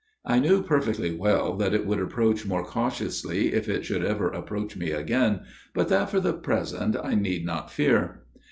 [0.25, 4.75] I knew perfectly well that it would approach more cautiously if it should ever approach
[4.75, 5.41] me again,
[5.75, 8.23] but that for the present I need not fear.